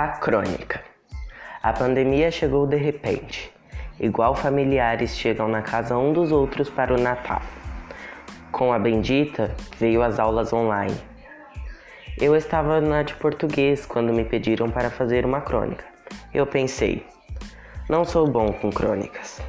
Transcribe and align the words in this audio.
A 0.00 0.06
crônica. 0.10 0.80
A 1.60 1.72
pandemia 1.72 2.30
chegou 2.30 2.68
de 2.68 2.76
repente, 2.76 3.52
igual 3.98 4.32
familiares 4.32 5.16
chegam 5.18 5.48
na 5.48 5.60
casa 5.60 5.98
um 5.98 6.12
dos 6.12 6.30
outros 6.30 6.70
para 6.70 6.94
o 6.94 6.96
Natal. 6.96 7.42
Com 8.52 8.72
a 8.72 8.78
bendita, 8.78 9.52
veio 9.76 10.00
as 10.04 10.20
aulas 10.20 10.52
online. 10.52 10.96
Eu 12.16 12.36
estava 12.36 12.80
na 12.80 13.02
de 13.02 13.14
português 13.14 13.84
quando 13.86 14.12
me 14.12 14.24
pediram 14.24 14.70
para 14.70 14.88
fazer 14.88 15.26
uma 15.26 15.40
crônica. 15.40 15.84
Eu 16.32 16.46
pensei, 16.46 17.04
não 17.88 18.04
sou 18.04 18.28
bom 18.28 18.52
com 18.52 18.70
crônicas. 18.70 19.42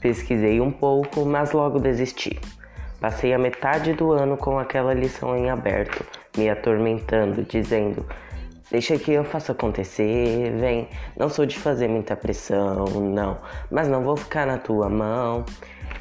Pesquisei 0.00 0.60
um 0.60 0.72
pouco, 0.72 1.24
mas 1.24 1.52
logo 1.52 1.78
desisti. 1.78 2.40
Passei 3.00 3.32
a 3.32 3.38
metade 3.38 3.92
do 3.92 4.10
ano 4.10 4.36
com 4.36 4.58
aquela 4.58 4.92
lição 4.92 5.36
em 5.36 5.48
aberto, 5.50 6.04
me 6.36 6.50
atormentando, 6.50 7.44
dizendo 7.44 8.04
Deixa 8.70 8.98
que 8.98 9.12
eu 9.12 9.24
faça 9.24 9.52
acontecer, 9.52 10.52
vem. 10.58 10.88
Não 11.16 11.30
sou 11.30 11.46
de 11.46 11.58
fazer 11.58 11.88
muita 11.88 12.14
pressão, 12.14 12.84
não. 13.00 13.38
Mas 13.70 13.88
não 13.88 14.02
vou 14.02 14.14
ficar 14.14 14.46
na 14.46 14.58
tua 14.58 14.90
mão. 14.90 15.46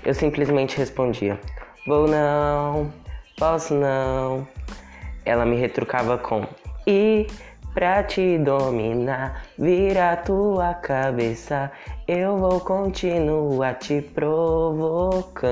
Eu 0.04 0.14
simplesmente 0.14 0.78
respondia: 0.78 1.40
Vou 1.88 2.08
não, 2.08 2.92
posso 3.38 3.74
não. 3.74 4.46
Ela 5.24 5.46
me 5.46 5.56
retrucava 5.56 6.18
com: 6.18 6.46
E 6.86 7.28
pra 7.74 8.04
te 8.04 8.38
dominar, 8.38 9.46
vira 9.58 10.18
tua 10.18 10.74
cabeça. 10.74 11.72
Eu 12.06 12.36
vou 12.36 12.60
continuar 12.60 13.76
te 13.76 14.02
provocando. 14.02 15.48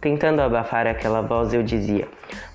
Tentando 0.00 0.40
abafar 0.40 0.86
aquela 0.86 1.22
voz, 1.22 1.54
eu 1.54 1.62
dizia: 1.62 2.06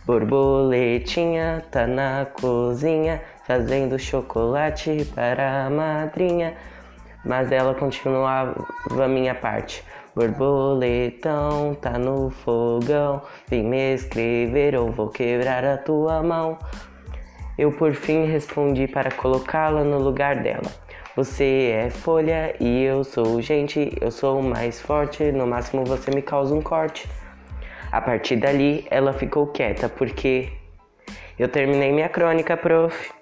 Borboletinha 0.06 1.64
tá 1.72 1.88
na 1.88 2.26
cozinha 2.26 3.22
fazendo 3.46 3.98
chocolate 4.00 5.06
para 5.16 5.66
a 5.66 5.70
madrinha. 5.70 6.56
Mas 7.24 7.52
ela 7.52 7.76
continuava 7.76 8.56
minha 9.08 9.36
parte. 9.36 9.84
Borboletão 10.16 11.76
tá 11.76 11.98
no 11.98 12.30
fogão, 12.30 13.22
vem 13.48 13.64
me 13.64 13.94
escrever 13.94 14.76
ou 14.76 14.92
vou 14.92 15.10
quebrar 15.10 15.64
a 15.64 15.78
tua 15.78 16.22
mão. 16.22 16.58
Eu 17.58 17.72
por 17.72 17.94
fim 17.94 18.26
respondi 18.26 18.88
para 18.88 19.12
colocá-la 19.12 19.84
no 19.84 20.00
lugar 20.00 20.38
dela. 20.38 20.70
Você 21.16 21.72
é 21.74 21.90
folha 21.90 22.56
e 22.60 22.84
eu 22.84 23.04
sou 23.04 23.42
gente, 23.42 23.96
eu 24.02 24.10
sou 24.10 24.42
mais 24.42 24.82
forte, 24.82 25.32
no 25.32 25.46
máximo 25.46 25.86
você 25.86 26.10
me 26.10 26.22
causa 26.22 26.56
um 26.56 26.62
corte. 26.62 27.08
A 27.92 28.00
partir 28.00 28.38
dali, 28.38 28.86
ela 28.90 29.12
ficou 29.12 29.48
quieta 29.48 29.90
porque 29.90 30.50
eu 31.38 31.50
terminei 31.50 31.92
minha 31.92 32.08
crônica, 32.08 32.56
prof. 32.56 33.21